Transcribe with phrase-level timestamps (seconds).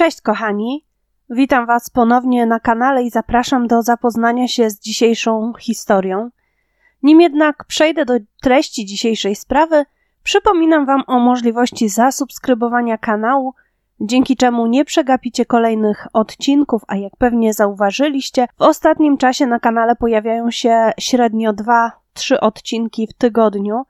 [0.00, 0.84] Cześć kochani,
[1.30, 6.30] witam Was ponownie na kanale i zapraszam do zapoznania się z dzisiejszą historią.
[7.02, 9.84] Nim jednak przejdę do treści dzisiejszej sprawy,
[10.22, 13.54] przypominam Wam o możliwości zasubskrybowania kanału,
[14.00, 19.96] dzięki czemu nie przegapicie kolejnych odcinków, a jak pewnie zauważyliście, w ostatnim czasie na kanale
[19.96, 23.82] pojawiają się średnio 2-3 odcinki w tygodniu.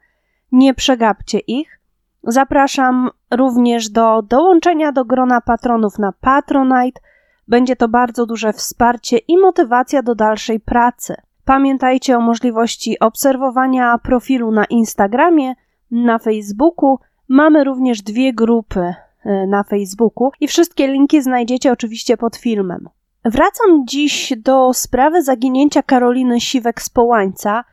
[0.52, 1.79] Nie przegapcie ich.
[2.22, 7.00] Zapraszam również do dołączenia do grona patronów na Patronite.
[7.48, 11.14] Będzie to bardzo duże wsparcie i motywacja do dalszej pracy.
[11.44, 15.54] Pamiętajcie o możliwości obserwowania profilu na Instagramie,
[15.90, 16.98] na Facebooku.
[17.28, 22.88] Mamy również dwie grupy e, na Facebooku i wszystkie linki znajdziecie oczywiście pod filmem.
[23.24, 27.64] Wracam dziś do sprawy zaginięcia Karoliny Siwek z Połańca.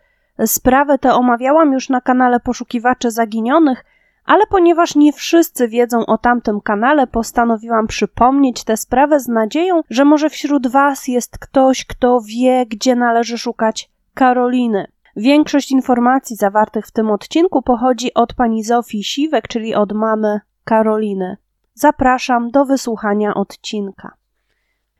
[0.45, 3.85] Sprawę tę omawiałam już na kanale Poszukiwacze Zaginionych–
[4.27, 10.05] ale ponieważ nie wszyscy wiedzą o tamtym kanale, postanowiłam przypomnieć tę sprawę z nadzieją, że
[10.05, 14.87] może wśród Was jest ktoś, kto wie, gdzie należy szukać Karoliny.
[15.15, 21.37] Większość informacji zawartych w tym odcinku pochodzi od pani Zofii Siwek, czyli od mamy Karoliny.
[21.73, 24.13] Zapraszam do wysłuchania odcinka.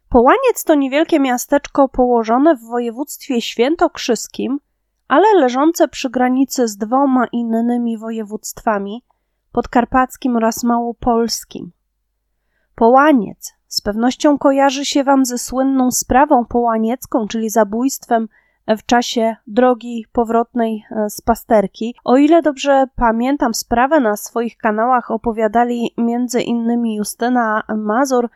[0.10, 4.60] Połaniec to niewielkie miasteczko położone w województwie świętokrzyskim,
[5.08, 9.04] ale leżące przy granicy z dwoma innymi województwami
[9.58, 11.72] podkarpackim oraz małopolskim.
[12.76, 18.28] Połaniec z pewnością kojarzy się wam ze słynną sprawą połaniecką, czyli zabójstwem
[18.78, 21.96] w czasie drogi powrotnej e, z pasterki.
[22.04, 25.94] O ile dobrze pamiętam sprawę na swoich kanałach opowiadali
[26.42, 28.30] innymi Justyna Mazur,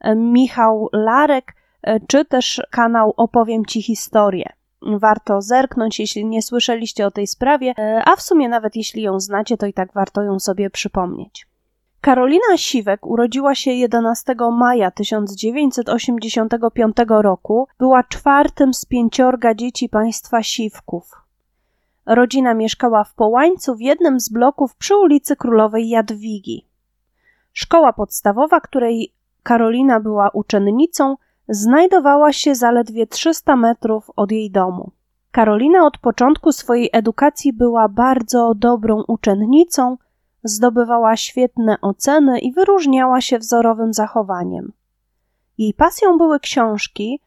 [0.00, 1.52] e, Michał Larek,
[1.82, 4.52] e, czy też kanał Opowiem Ci historię
[4.98, 9.20] warto zerknąć, jeśli nie słyszeliście o tej sprawie, e, a w sumie nawet jeśli ją
[9.20, 11.46] znacie, to i tak warto ją sobie przypomnieć.
[12.00, 17.68] Karolina Siwek urodziła się 11 maja 1985 roku.
[17.78, 21.24] Była czwartym z pięciorga dzieci państwa Siwków.
[22.06, 26.66] Rodzina mieszkała w Połańcu w jednym z bloków przy ulicy Królowej Jadwigi.
[27.52, 31.16] Szkoła podstawowa, której Karolina była uczennicą,
[31.48, 34.90] znajdowała się zaledwie 300 metrów od jej domu.
[35.30, 39.96] Karolina od początku swojej edukacji była bardzo dobrą uczennicą,
[40.44, 44.72] zdobywała świetne oceny i wyróżniała się wzorowym zachowaniem.
[45.58, 47.20] Jej pasją były książki,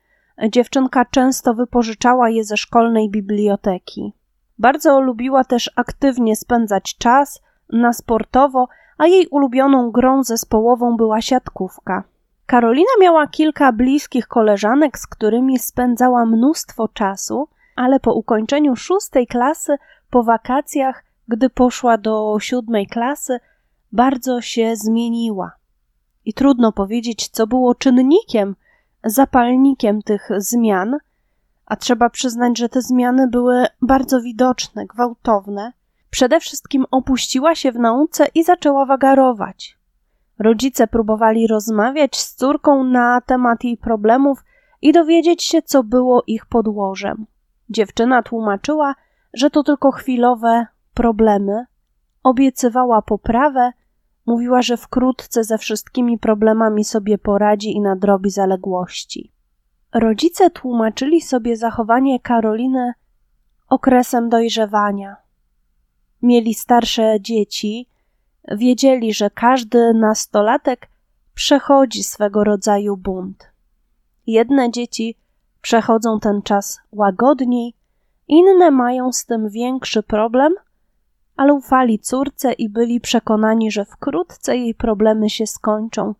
[0.50, 4.14] dziewczynka często wypożyczała je ze szkolnej biblioteki.
[4.60, 8.68] Bardzo lubiła też aktywnie spędzać czas na sportowo,
[8.98, 12.04] a jej ulubioną grą zespołową była siatkówka.
[12.48, 19.78] Karolina miała kilka bliskich koleżanek, z którymi spędzała mnóstwo czasu, ale po ukończeniu szóstej klasy,
[20.10, 23.40] po wakacjach, gdy poszła do siódmej klasy,
[23.92, 25.52] bardzo się zmieniła.
[26.26, 28.56] I trudno powiedzieć, co było czynnikiem,
[29.04, 30.98] zapalnikiem tych zmian,
[31.66, 35.74] a trzeba przyznać, że te zmiany były bardzo widoczne, gwałtowne.
[36.10, 39.77] Przede wszystkim opuściła się w nauce i zaczęła wagarować.
[40.40, 44.44] Rodzice próbowali rozmawiać z córką na temat jej problemów
[44.82, 47.26] i dowiedzieć się, co było ich podłożem.
[47.70, 48.96] Dziewczyna tłumaczyła,
[49.34, 51.66] że to tylko chwilowe problemy,
[52.24, 53.72] obiecywała poprawę,
[54.26, 59.34] mówiła, że wkrótce ze wszystkimi problemami sobie poradzi i nadrobi zaległości.
[59.94, 62.94] Rodzice tłumaczyli sobie zachowanie Karoliny
[63.70, 65.16] okresem dojrzewania.
[66.22, 67.90] Mieli starsze dzieci,
[68.52, 70.88] wiedzieli, że każdy nastolatek
[71.34, 73.52] przechodzi swego rodzaju bunt.
[74.28, 75.16] Jedne dzieci
[75.62, 77.74] przechodzą ten czas łagodniej,
[78.28, 80.54] inne mają z tym większy problem,
[81.36, 86.16] ale ufali córce i byli przekonani, że wkrótce jej problemy się skończą,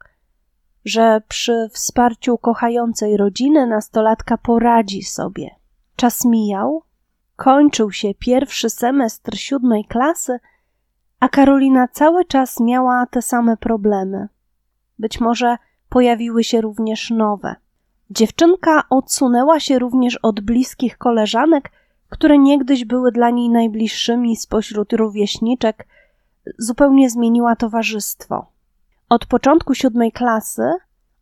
[0.86, 5.50] że przy wsparciu kochającej rodziny nastolatka poradzi sobie.
[5.96, 6.84] Czas mijał,
[7.36, 10.40] kończył się pierwszy semestr siódmej klasy,
[11.20, 14.28] a Karolina cały czas miała te same problemy.
[15.00, 15.58] Być może
[15.90, 17.56] pojawiły się również nowe.
[18.10, 21.72] Dziewczynka odsunęła się również od bliskich koleżanek,
[22.10, 25.88] które niegdyś były dla niej najbliższymi spośród rówieśniczek,
[26.58, 28.46] zupełnie zmieniła towarzystwo.
[29.10, 30.72] Od początku siódmej klasy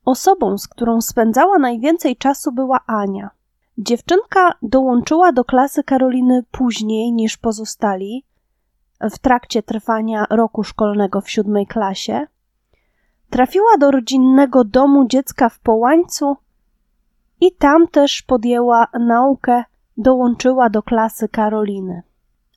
[0.06, 3.30] osobą, z którą spędzała najwięcej czasu, była Ania.
[3.78, 8.24] Dziewczynka dołączyła do klasy Karoliny później niż pozostali,
[9.10, 12.28] w trakcie trwania roku szkolnego w siódmej klasie,
[13.30, 16.38] trafiła do rodzinnego domu dziecka w Połańcu
[17.42, 19.64] i tam też podjęła naukę,
[19.98, 22.04] dołączyła do klasy Karoliny.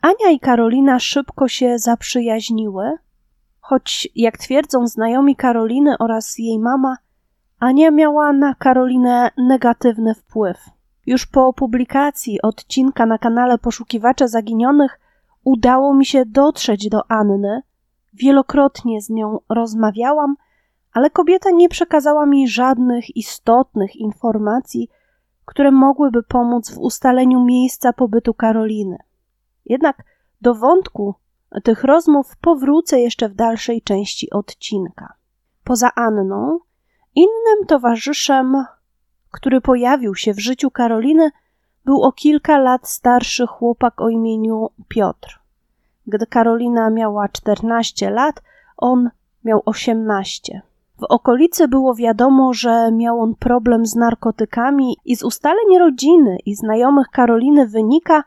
[0.02, 2.98] Ania i Karolina szybko się zaprzyjaźniły,
[3.60, 6.96] choć, jak twierdzą znajomi Karoliny oraz jej mama,
[7.60, 10.70] Ania miała na Karolinę negatywny wpływ.
[11.06, 15.00] Już po publikacji odcinka na kanale Poszukiwacze Zaginionych
[15.44, 17.62] udało mi się dotrzeć do Anny.
[18.12, 20.36] Wielokrotnie z nią rozmawiałam,
[20.92, 24.88] ale kobieta nie przekazała mi żadnych istotnych informacji,
[25.44, 28.98] które mogłyby pomóc w ustaleniu miejsca pobytu Karoliny.
[29.64, 30.04] Jednak
[30.40, 31.14] do wątku
[31.64, 35.12] tych rozmów powrócę jeszcze w dalszej części odcinka.
[35.64, 36.58] Poza Anną,
[37.14, 38.64] innym towarzyszem,
[39.30, 41.30] który pojawił się w życiu Karoliny,
[41.88, 45.40] był o kilka lat starszy chłopak o imieniu Piotr.
[46.06, 48.42] Gdy Karolina miała 14 lat,
[48.76, 49.10] on
[49.44, 50.62] miał 18.
[50.98, 56.54] W okolicy było wiadomo, że miał on problem z narkotykami i z ustaleń rodziny i
[56.54, 58.24] znajomych Karoliny wynika,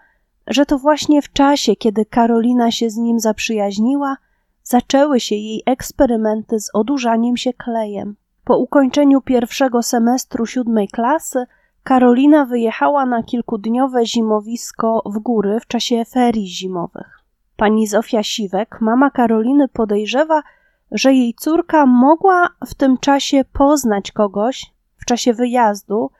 [0.48, 4.18] że to właśnie w czasie, kiedy Karolina się z nim zaprzyjaźniła,
[4.64, 8.16] zaczęły się jej eksperymenty z odurzaniem się klejem.
[8.44, 11.46] Po ukończeniu pierwszego semestru siódmej klasy
[11.84, 17.20] Karolina wyjechała na kilkudniowe zimowisko w góry w czasie ferii zimowych.
[17.58, 20.44] Pani Zofia Siwek, mama Karoliny, podejrzewa,
[20.92, 26.12] że jej córka mogła w tym czasie poznać kogoś w czasie wyjazdu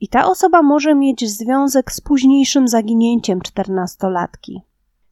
[0.00, 4.62] i ta osoba może mieć związek z późniejszym zaginięciem czternastolatki.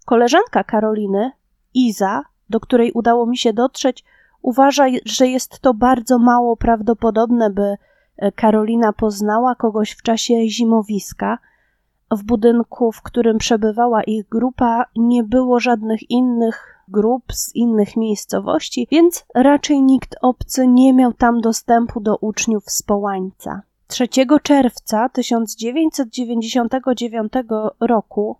[0.06, 1.32] Koleżanka Karoliny,
[1.74, 4.04] Iza, do której udało mi się dotrzeć,
[4.42, 7.76] uważa, że jest to bardzo mało prawdopodobne, by
[8.34, 11.38] Karolina poznała kogoś w czasie zimowiska.
[12.10, 18.88] W budynku, w którym przebywała ich grupa, nie było żadnych innych grup z innych miejscowości,
[18.90, 23.62] więc raczej nikt obcy nie miał tam dostępu do uczniów z Połańca.
[23.86, 24.08] 3
[24.42, 27.32] czerwca 1999
[27.80, 28.36] roku,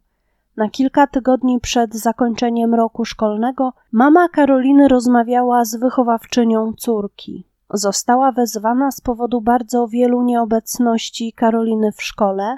[0.57, 7.50] na kilka tygodni przed zakończeniem roku szkolnego, mama Karoliny rozmawiała z wychowawczynią córki.
[7.73, 12.57] Została wezwana z powodu bardzo wielu nieobecności Karoliny w szkole.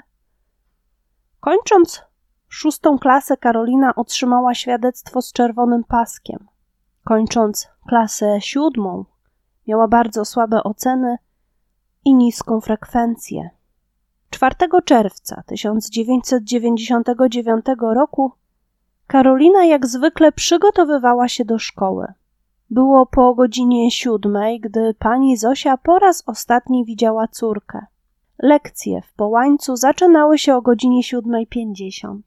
[1.39, 2.01] Kończąc
[2.49, 6.47] szóstą klasę, Karolina otrzymała świadectwo z czerwonym paskiem.
[7.03, 9.05] Kończąc klasę siódmą,
[9.67, 11.17] miała bardzo słabe oceny
[12.05, 13.49] i niską frekwencję.
[14.29, 14.55] 4
[14.85, 18.31] czerwca 1999 roku
[19.07, 22.13] Karolina jak zwykle przygotowywała się do szkoły.
[22.73, 27.85] Było po godzinie siódmej, gdy pani Zosia po raz ostatni widziała córkę.
[28.39, 32.19] Lekcje w Połańcu zaczynały się o godzinie 7.50.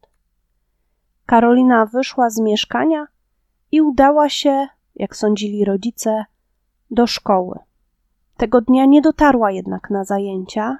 [1.26, 3.06] Karolina wyszła z mieszkania
[3.72, 6.24] i udała się, jak sądzili rodzice,
[6.90, 7.58] do szkoły.
[8.36, 10.78] Tego dnia nie dotarła jednak na zajęcia.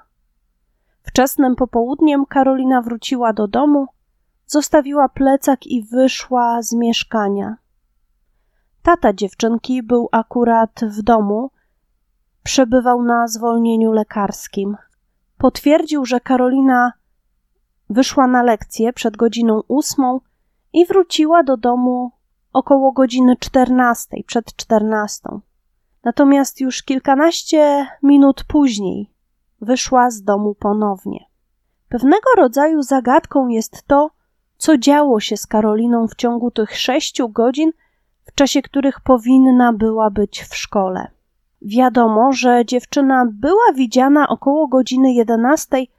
[1.02, 3.86] Wczesnym popołudniem Karolina wróciła do domu,
[4.46, 7.56] zostawiła plecak i wyszła z mieszkania.
[8.86, 11.50] Tata dziewczynki był akurat w domu,
[12.42, 14.76] przebywał na zwolnieniu lekarskim.
[15.38, 16.92] Potwierdził, że Karolina
[17.90, 20.20] wyszła na lekcję przed godziną ósmą
[20.72, 22.10] i wróciła do domu
[22.52, 25.40] około godziny czternastej, przed czternastą.
[26.04, 29.10] Natomiast już kilkanaście minut później
[29.60, 31.24] wyszła z domu ponownie.
[31.88, 34.10] Pewnego rodzaju zagadką jest to,
[34.56, 37.72] co działo się z Karoliną w ciągu tych sześciu godzin,
[38.26, 41.10] w czasie których powinna była być w szkole.
[41.62, 45.90] Wiadomo, że dziewczyna była widziana około godziny jedenastej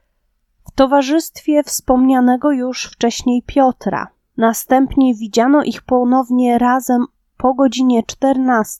[0.67, 4.07] w towarzystwie wspomnianego już wcześniej Piotra.
[4.37, 7.05] Następnie widziano ich ponownie razem
[7.37, 8.79] po godzinie 14.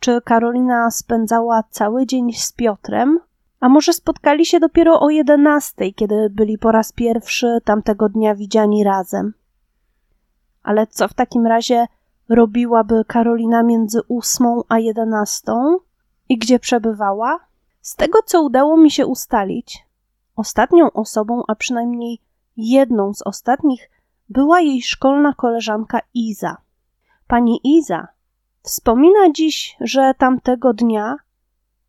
[0.00, 3.20] Czy Karolina spędzała cały dzień z Piotrem?
[3.60, 8.84] A może spotkali się dopiero o 11, kiedy byli po raz pierwszy tamtego dnia widziani
[8.84, 9.34] razem?
[10.62, 11.86] Ale co w takim razie
[12.28, 15.52] robiłaby Karolina między 8 a 11
[16.28, 17.40] i gdzie przebywała?
[17.80, 19.86] Z tego, co udało mi się ustalić,
[20.36, 22.18] ostatnią osobą, a przynajmniej
[22.56, 23.90] jedną z ostatnich,
[24.28, 26.56] była jej szkolna koleżanka Iza.
[27.26, 28.08] Pani Iza
[28.62, 31.16] wspomina dziś, że tamtego dnia,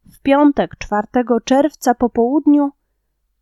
[0.05, 1.07] w piątek 4
[1.45, 2.71] czerwca po południu,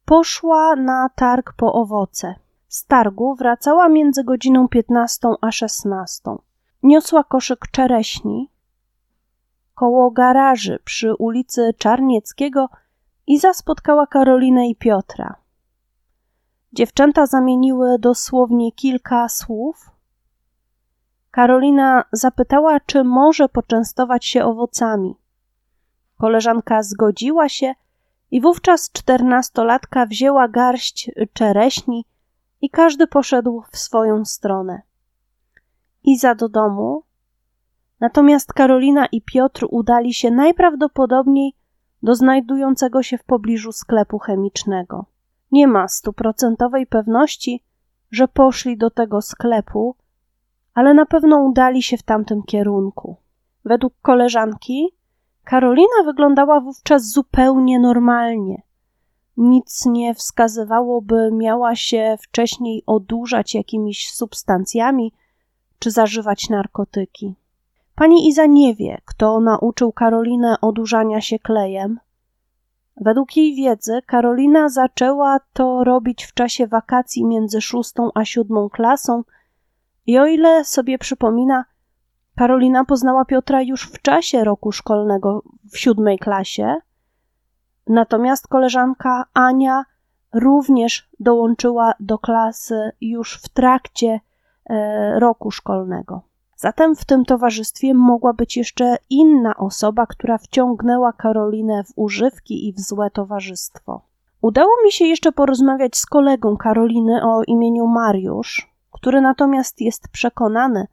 [0.06, 2.36] poszła na targ po owoce.
[2.68, 6.32] Z targu wracała między godziną 15 a 16.
[6.86, 8.50] Niosła koszyk czereśni.
[9.76, 12.70] Koło garaży przy ulicy Czarnieckiego
[13.28, 15.36] Iza spotkała Karolinę i Piotra.
[16.74, 19.92] Dziewczęta zamieniły dosłownie kilka słów.
[21.32, 25.16] Karolina zapytała, czy może poczęstować się owocami.
[26.18, 27.74] Koleżanka zgodziła się
[28.32, 32.06] i wówczas czternastolatka wzięła garść czereśni
[32.62, 34.82] i każdy poszedł w swoją stronę.
[36.06, 37.04] Iza do domu,
[38.00, 41.54] natomiast Karolina i Piotr udali się najprawdopodobniej
[42.04, 45.06] do znajdującego się w pobliżu sklepu chemicznego.
[45.52, 47.64] Nie ma stuprocentowej pewności,
[48.12, 49.96] że poszli do tego sklepu,
[50.74, 53.18] ale na pewno udali się w tamtym kierunku.
[53.66, 54.90] Według koleżanki,
[55.44, 58.62] Karolina wyglądała wówczas zupełnie normalnie.
[59.38, 65.14] Nic nie wskazywało, by miała się wcześniej odurzać jakimiś substancjami
[65.80, 67.36] czy zażywać narkotyki.
[67.96, 72.00] Pani Iza nie wie, kto nauczył Karolinę odurzania się klejem.
[73.02, 79.24] Według jej wiedzy Karolina zaczęła to robić w czasie wakacji między szóstą a siódmą klasą
[80.08, 81.66] i o ile sobie przypomina,
[82.36, 86.76] Karolina poznała Piotra już w czasie roku szkolnego w siódmej klasie,
[87.88, 89.84] natomiast koleżanka Ania
[90.34, 94.20] również dołączyła do klasy już w trakcie
[95.20, 96.22] roku szkolnego.
[96.56, 102.74] Zatem w tym towarzystwie mogła być jeszcze inna osoba, która wciągnęła Karolinę w używki i
[102.74, 104.02] w złe towarzystwo.
[104.42, 110.88] Udało mi się jeszcze porozmawiać z kolegą Karoliny o imieniu Mariusz, który natomiast jest przekonany,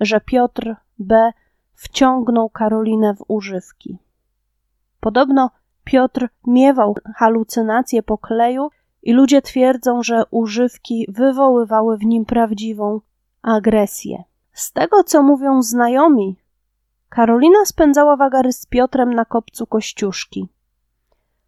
[0.00, 1.32] że Piotr B.
[1.74, 3.98] wciągnął Karolinę w używki.
[5.00, 5.50] Podobno
[5.84, 8.68] Piotr miewał halucynacje po kleju
[9.06, 13.00] i ludzie twierdzą, że używki wywoływały w nim prawdziwą
[13.42, 14.24] agresję.
[14.52, 16.36] Z tego, co mówią znajomi,
[17.08, 20.48] Karolina spędzała wagary z Piotrem na kopcu Kościuszki.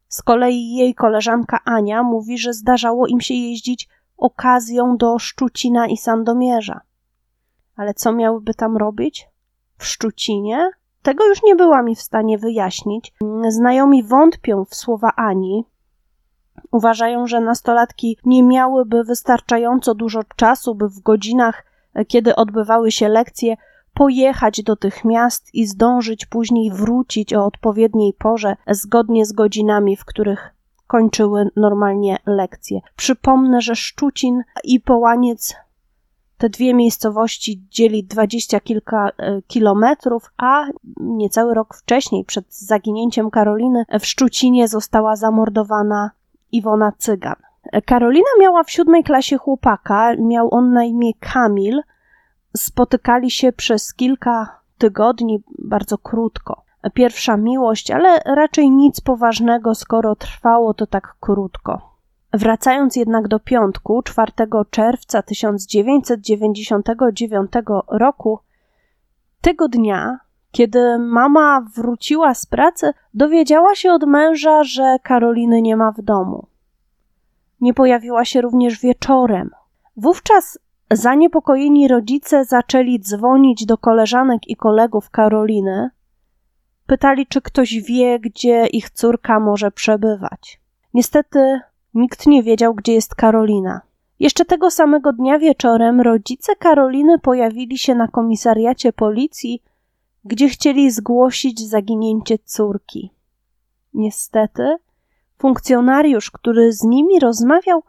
[0.08, 5.96] Z kolei jej koleżanka Ania mówi, że zdarzało im się jeździć okazją do Szczucina i
[5.96, 6.80] Sandomierza.
[7.76, 9.28] Ale co miałyby tam robić?
[9.78, 10.70] W Szczucinie?
[11.02, 13.12] Tego już nie była mi w stanie wyjaśnić.
[13.48, 15.64] Znajomi wątpią w słowa Ani.
[16.70, 21.64] Uważają, że nastolatki nie miałyby wystarczająco dużo czasu, by w godzinach,
[22.08, 23.56] kiedy odbywały się lekcje,
[23.94, 30.04] pojechać do tych miast i zdążyć później wrócić o odpowiedniej porze, zgodnie z godzinami, w
[30.04, 30.54] których
[30.86, 32.80] kończyły normalnie lekcje.
[32.96, 35.56] Przypomnę, że Szczucin i Połaniec
[36.38, 40.64] te dwie miejscowości dzieli dwadzieścia kilka e, kilometrów, a
[41.00, 46.10] niecały rok wcześniej, przed zaginięciem Karoliny, w Szczucinie została zamordowana
[46.52, 47.36] Iwona Cygan.
[47.84, 51.82] Karolina miała w siódmej klasie chłopaka, miał on na imię Kamil.
[52.56, 56.62] Spotykali się przez kilka tygodni, bardzo krótko.
[56.94, 61.98] Pierwsza miłość, ale raczej nic poważnego, skoro trwało to tak krótko.
[62.32, 64.32] Wracając jednak do piątku, 4
[64.70, 67.52] czerwca 1999
[67.88, 68.38] roku,
[69.40, 70.18] tego dnia,
[70.58, 76.46] kiedy mama wróciła z pracy, dowiedziała się od męża, że Karoliny nie ma w domu.
[77.60, 79.50] Nie pojawiła się również wieczorem.
[79.96, 80.58] Wówczas
[80.90, 85.90] zaniepokojeni rodzice zaczęli dzwonić do koleżanek i kolegów Karoliny.
[86.86, 90.60] Pytali, czy ktoś wie, gdzie ich córka może przebywać.
[90.94, 91.60] Niestety
[91.94, 93.80] Nikt nie wiedział, gdzie jest Karolina.
[94.20, 99.62] Jeszcze tego samego dnia wieczorem rodzice Karoliny pojawili się na komisariacie policji,
[100.28, 103.10] gdzie chcieli zgłosić zaginięcie córki.
[103.94, 104.76] Niestety,
[105.38, 107.82] funkcjonariusz, który z nimi rozmawiał,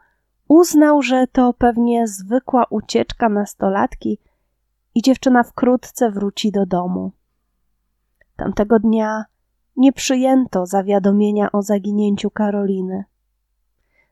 [0.47, 4.19] uznał, że to pewnie zwykła ucieczka nastolatki
[4.95, 7.11] i dziewczyna wkrótce wróci do domu.
[8.35, 9.25] Tamtego dnia
[9.75, 13.03] nie przyjęto zawiadomienia o zaginięciu Karoliny.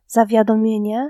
[0.07, 1.09] Zawiadomienie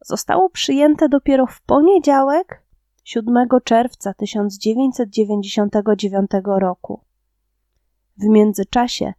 [0.00, 2.61] zostało przyjęte dopiero w poniedziałek
[3.04, 7.00] 7 czerwca 1999 roku.
[8.16, 9.12] W międzyczasie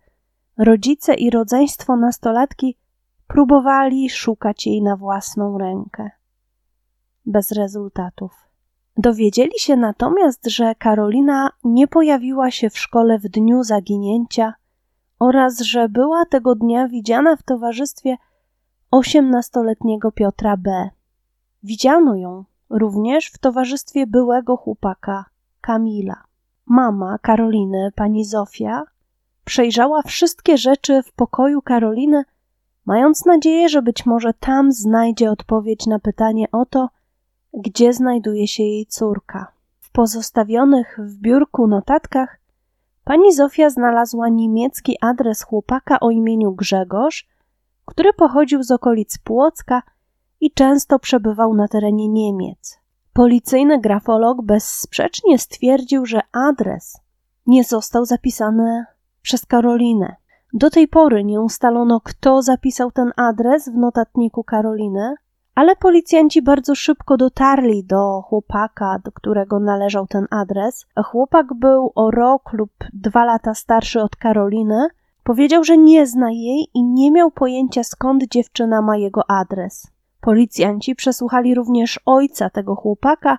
[0.58, 2.78] rodzice i rodzeństwo nastolatki
[3.28, 6.10] próbowali szukać jej na własną rękę.
[7.26, 8.32] Bez rezultatów.
[8.98, 14.54] Dowiedzieli się natomiast, że Karolina nie pojawiła się w szkole w dniu zaginięcia
[15.20, 18.18] oraz że była tego dnia widziana w towarzystwie
[18.92, 20.90] osiemnastoletniego Piotra B.
[21.64, 25.26] Widziano ją również w towarzystwie byłego chłopaka
[25.62, 26.24] Kamila.
[26.66, 28.84] Mama Karoliny, pani Zofia,
[29.46, 32.24] przejrzała wszystkie rzeczy w pokoju Karoliny,
[32.86, 36.90] mając nadzieję, że być może tam znajdzie odpowiedź na pytanie o to,
[37.54, 39.52] gdzie znajduje się jej córka.
[39.80, 42.40] W pozostawionych w biurku notatkach
[43.04, 47.34] pani Zofia znalazła niemiecki adres chłopaka o imieniu Grzegorz
[47.86, 49.82] który pochodził z okolic Płocka
[50.44, 52.80] i często przebywał na terenie Niemiec.
[53.14, 57.00] Policyjny grafolog bezsprzecznie stwierdził, że adres
[57.46, 58.86] nie został zapisany
[59.22, 60.16] przez Karolinę.
[60.54, 65.16] Do tej pory nie ustalono, kto zapisał ten adres w notatniku Karoliny,
[65.56, 70.86] ale policjanci bardzo szybko dotarli do chłopaka, do którego należał ten adres.
[71.06, 74.88] Chłopak był o rok lub dwa lata starszy od Karoliny
[75.24, 79.93] Powiedział, że nie zna jej i nie miał pojęcia skąd dziewczyna ma jego adres.
[80.24, 83.38] Policjanci przesłuchali również ojca tego chłopaka,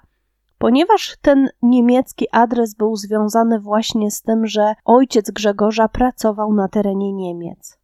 [0.59, 7.13] ponieważ ten niemiecki adres był związany właśnie z tym, że ojciec Grzegorza pracował na terenie
[7.13, 7.79] Niemiec.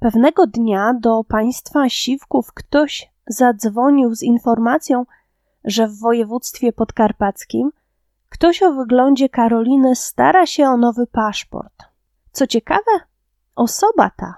[0.00, 5.06] Pewnego dnia do państwa Siwków ktoś zadzwonił z informacją,
[5.64, 7.70] że w województwie podkarpackim
[8.28, 11.84] ktoś o wyglądzie Karoliny stara się o nowy paszport.
[12.32, 12.92] Co ciekawe,
[13.56, 14.34] osoba ta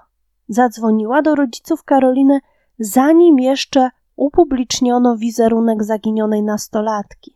[0.47, 2.39] zadzwoniła do rodziców Karoliny,
[2.83, 7.35] zanim jeszcze upubliczniono wizerunek zaginionej nastolatki.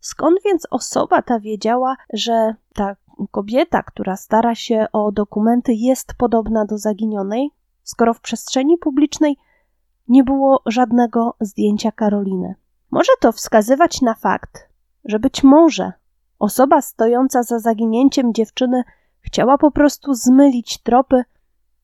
[0.00, 2.96] Skąd więc osoba ta wiedziała, że ta
[3.30, 7.50] kobieta, która stara się o dokumenty, jest podobna do zaginionej,
[7.82, 9.36] skoro w przestrzeni publicznej
[10.08, 12.54] nie było żadnego zdjęcia Karoliny?
[12.90, 14.68] Może to wskazywać na fakt,
[15.04, 15.92] że być może
[16.38, 18.82] osoba stojąca za zaginięciem dziewczyny
[19.20, 21.24] chciała po prostu zmylić tropy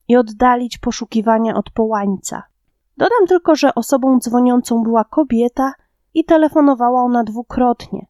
[0.07, 2.52] i oddalić poszukiwania od połańca.
[2.97, 5.73] Dodam tylko, że osobą dzwoniącą była kobieta
[6.13, 8.07] i telefonowała ona dwukrotnie.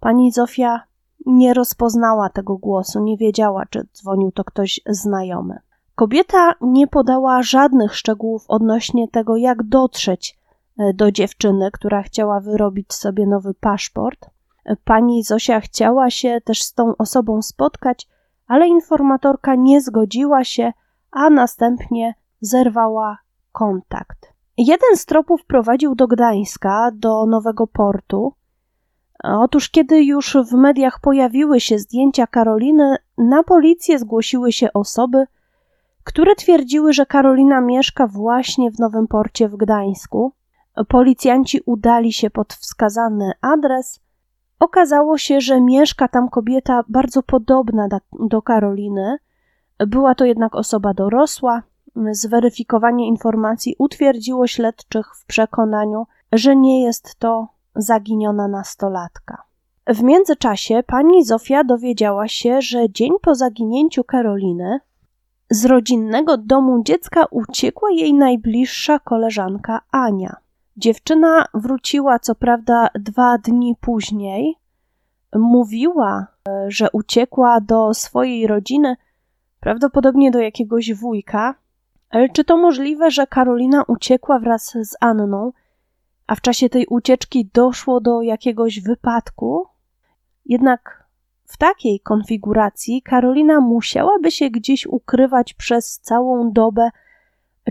[0.00, 0.80] Pani Zofia
[1.26, 5.58] nie rozpoznała tego głosu, nie wiedziała, czy dzwonił to ktoś znajomy.
[5.94, 10.38] Kobieta nie podała żadnych szczegółów odnośnie tego, jak dotrzeć
[10.78, 14.30] e, do dziewczyny, która chciała wyrobić sobie nowy paszport.
[14.84, 18.08] Pani Zosia chciała się też z tą osobą spotkać,
[18.46, 20.72] ale informatorka nie zgodziła się,
[21.10, 23.18] a następnie zerwała
[23.52, 24.32] kontakt.
[24.58, 28.32] Jeden z tropów prowadził do Gdańska, do nowego portu.
[29.24, 35.24] Otóż, kiedy już w mediach pojawiły się zdjęcia Karoliny, na policję zgłosiły się osoby,
[36.04, 40.32] które twierdziły, że Karolina mieszka właśnie w nowym porcie w Gdańsku.
[40.88, 44.00] Policjanci udali się pod wskazany adres.
[44.60, 49.18] Okazało się, że mieszka tam kobieta bardzo podobna do Karoliny.
[49.86, 51.62] Była to jednak osoba dorosła,
[52.10, 59.42] zweryfikowanie informacji utwierdziło śledczych w przekonaniu, że nie jest to zaginiona nastolatka.
[59.86, 64.80] W międzyczasie pani Zofia dowiedziała się, że dzień po zaginięciu Karoliny
[65.50, 70.36] z rodzinnego domu dziecka uciekła jej najbliższa koleżanka Ania.
[70.76, 74.54] Dziewczyna wróciła co prawda dwa dni później.
[75.34, 76.26] Mówiła,
[76.68, 78.96] że uciekła do swojej rodziny,
[79.60, 81.54] prawdopodobnie do jakiegoś wujka,
[82.32, 85.52] czy to możliwe, że Karolina uciekła wraz z Anną,
[86.26, 89.66] a w czasie tej ucieczki doszło do jakiegoś wypadku?
[90.46, 91.08] Jednak
[91.44, 96.90] w takiej konfiguracji Karolina musiałaby się gdzieś ukrywać przez całą dobę,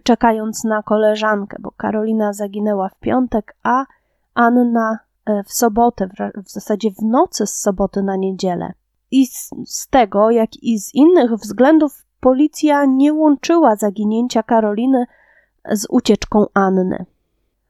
[0.04, 3.86] czekając na koleżankę, bo Karolina zaginęła w piątek, a
[4.34, 6.10] Anna e, w sobotę,
[6.46, 8.74] w zasadzie w nocy z soboty na niedzielę.
[9.12, 15.06] I z, z tego, jak i z innych względów policja nie łączyła zaginięcia Karoliny
[15.72, 17.06] z ucieczką Anny.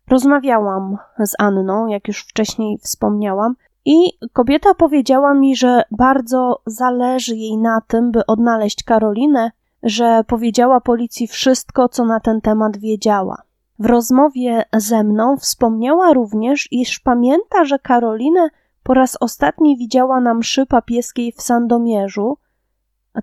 [0.08, 7.58] Rozmawiałam z Anną, jak już wcześniej wspomniałam, i kobieta powiedziała mi, że bardzo zależy jej
[7.58, 9.52] na tym, by odnaleźć Karolinę,
[9.84, 13.42] że powiedziała policji wszystko, co na ten temat wiedziała.
[13.80, 18.50] W rozmowie ze mną wspomniała również, iż pamięta, że Karolinę
[18.84, 22.38] po raz ostatni widziała na mszy papieskiej w Sandomierzu,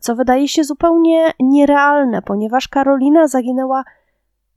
[0.00, 3.84] co wydaje się zupełnie nierealne, ponieważ Karolina zaginęła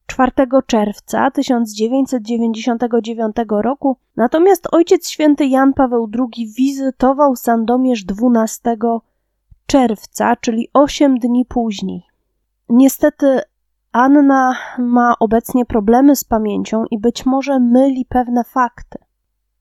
[0.08, 0.32] 4
[0.68, 8.78] czerwca 1999 roku, natomiast ojciec święty Jan Paweł II wizytował Sandomierz 12
[9.66, 12.04] czerwca, czyli 8 dni później.
[12.70, 13.42] Niestety
[13.92, 18.98] Anna ma obecnie problemy z pamięcią i być może myli pewne fakty.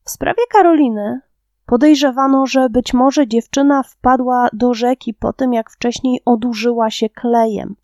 [0.05, 1.21] W sprawie Karoliny
[1.69, 7.77] Podejrzewano, że być może dziewczyna wpadła do rzeki po tym, jak wcześniej odurzyła się klejem.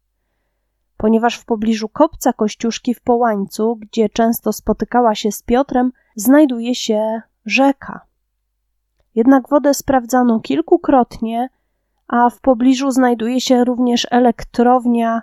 [0.96, 7.22] Ponieważ w pobliżu kopca Kościuszki w Połańcu, gdzie często spotykała się z Piotrem, znajduje się
[7.46, 8.00] rzeka.
[9.14, 11.48] Jednak wodę sprawdzano kilkukrotnie,
[12.08, 15.22] a w pobliżu znajduje się również elektrownia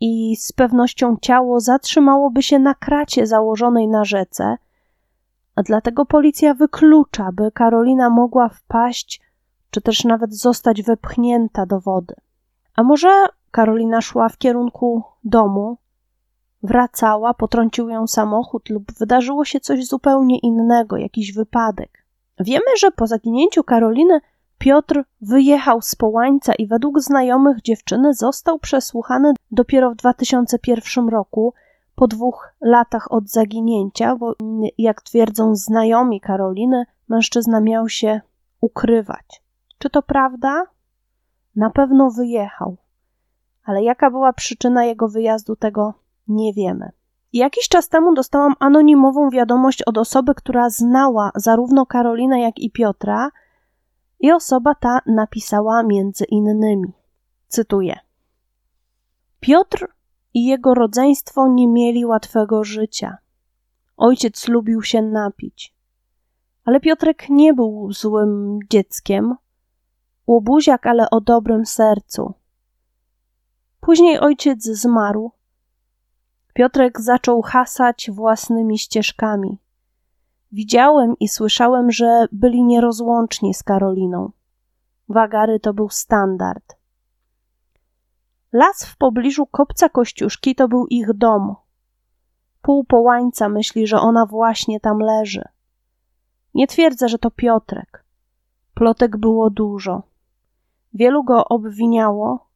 [0.00, 4.56] i z pewnością ciało zatrzymałoby się na kracie założonej na rzece–
[5.60, 9.20] a dlatego policja wyklucza, by Karolina mogła wpaść,
[9.70, 12.14] czy też nawet zostać wepchnięta do wody.
[12.76, 15.78] A może Karolina szła w kierunku domu,
[16.62, 22.06] wracała, potrącił ją samochód lub wydarzyło się coś zupełnie innego, jakiś wypadek.
[22.38, 24.20] Wiemy, że po zaginięciu Karoliny
[24.58, 31.54] Piotr wyjechał z Połańca i według znajomych dziewczyny został przesłuchany dopiero w 2001 roku,
[32.00, 34.34] po dwóch latach od zaginięcia, bo
[34.78, 38.20] jak twierdzą znajomi Karoliny, mężczyzna miał się
[38.60, 39.42] ukrywać.
[39.78, 40.66] Czy to prawda?
[41.56, 42.76] Na pewno wyjechał,
[43.64, 45.94] ale jaka była przyczyna jego wyjazdu, tego
[46.28, 46.90] nie wiemy.
[47.32, 53.30] Jakiś czas temu dostałam anonimową wiadomość od osoby, która znała zarówno Karolinę, jak i Piotra,
[54.20, 56.92] i osoba ta napisała między innymi.
[57.48, 57.98] Cytuję:
[59.40, 59.99] Piotr
[60.34, 63.18] i jego rodzeństwo nie mieli łatwego życia.
[63.96, 65.74] Ojciec lubił się napić.
[66.64, 69.36] Ale Piotrek nie był złym dzieckiem.
[70.26, 72.34] Łobuziak, ale o dobrym sercu.
[73.80, 75.32] Później ojciec zmarł.
[76.54, 79.58] Piotrek zaczął hasać własnymi ścieżkami.
[80.52, 84.30] Widziałem i słyszałem, że byli nierozłączni z Karoliną.
[85.08, 86.79] Wagary to był standard.
[88.52, 91.56] Las w pobliżu kopca Kościuszki to był ich dom.
[92.62, 95.44] Pół połańca myśli, że ona właśnie tam leży.
[96.54, 98.04] Nie twierdzę, że to Piotrek.
[98.74, 100.02] Plotek było dużo.
[100.94, 102.46] Wielu go obwiniało.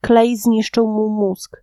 [0.00, 1.62] Klej zniszczył mu mózg.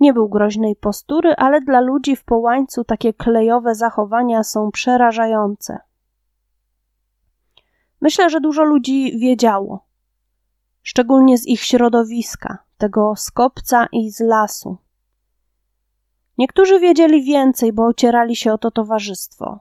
[0.00, 5.78] Nie był groźnej postury, ale dla ludzi w połańcu takie klejowe zachowania są przerażające.
[8.00, 9.85] Myślę, że dużo ludzi wiedziało,
[10.86, 14.76] szczególnie z ich środowiska, tego z kopca i z lasu.
[16.38, 19.58] Niektórzy wiedzieli więcej, bo ocierali się o to towarzystwo.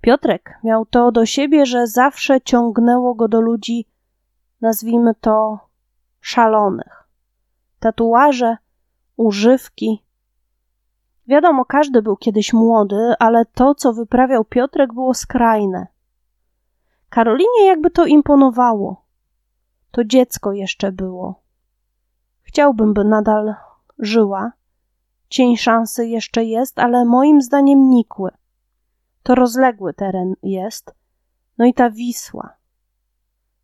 [0.00, 3.86] Piotrek miał to do siebie, że zawsze ciągnęło go do ludzi,
[4.60, 5.58] nazwijmy to
[6.20, 7.08] szalonych.
[7.80, 8.56] Tatuaże,
[9.16, 10.02] używki.
[11.26, 15.86] Wiadomo, każdy był kiedyś młody, ale to, co wyprawiał Piotrek, było skrajne.
[17.08, 19.05] Karolinie jakby to imponowało.
[19.90, 21.42] To dziecko jeszcze było.
[22.42, 23.54] Chciałbym, by nadal
[23.98, 24.52] żyła.
[25.28, 28.30] Cień szansy jeszcze jest, ale moim zdaniem nikły.
[29.22, 30.94] To rozległy teren jest,
[31.58, 32.56] no i ta Wisła.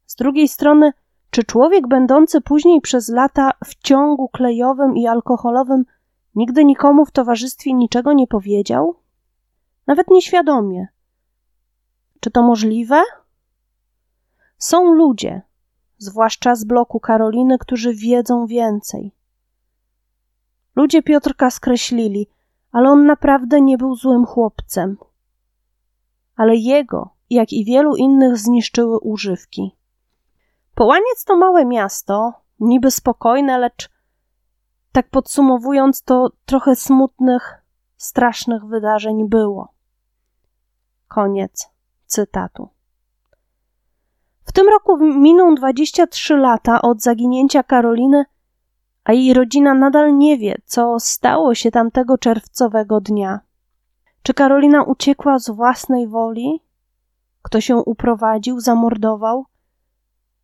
[0.06, 0.92] Z drugiej strony,
[1.30, 5.84] czy człowiek będący później przez lata w ciągu klejowym i alkoholowym
[6.34, 8.96] nigdy nikomu w towarzystwie niczego nie powiedział?
[9.86, 10.86] Nawet nieświadomie.
[12.20, 13.02] Czy to możliwe?
[14.58, 15.42] Są ludzie,
[16.02, 19.12] zwłaszcza z bloku Karoliny, którzy wiedzą więcej.
[20.76, 22.26] Ludzie Piotrka skreślili,
[22.72, 24.96] ale on naprawdę nie był złym chłopcem.
[26.36, 29.76] Ale jego, jak i wielu innych, zniszczyły używki.
[30.74, 33.92] Połaniec to małe miasto, niby spokojne, lecz
[34.92, 37.62] tak podsumowując, to trochę smutnych,
[37.96, 39.74] strasznych wydarzeń było.
[41.08, 41.70] Koniec
[42.06, 42.68] cytatu.
[44.44, 48.24] W tym roku miną 23 lata od zaginięcia Karoliny,
[49.04, 53.40] a jej rodzina nadal nie wie, co stało się tamtego czerwcowego dnia.
[54.22, 56.60] Czy Karolina uciekła z własnej woli?
[57.42, 59.44] Kto się uprowadził, zamordował?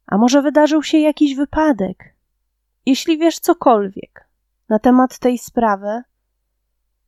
[0.07, 2.15] A może wydarzył się jakiś wypadek?
[2.87, 4.29] Jeśli wiesz cokolwiek
[4.69, 6.03] na temat tej sprawy,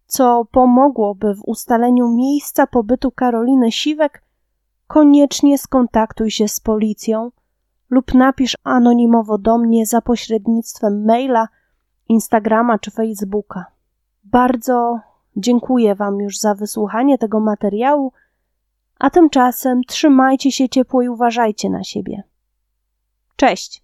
[0.07, 4.22] co pomogłoby w ustaleniu miejsca pobytu Karoliny Siwek,
[4.90, 7.31] koniecznie skontaktuj się z policją
[7.90, 11.48] lub napisz anonimowo do mnie za pośrednictwem maila,
[12.09, 13.64] Instagrama czy Facebooka.
[14.24, 15.00] Bardzo
[15.37, 18.12] dziękuję Wam już za wysłuchanie tego materiału,
[18.98, 22.22] a tymczasem trzymajcie się ciepło i uważajcie na siebie.
[23.37, 23.83] Cześć!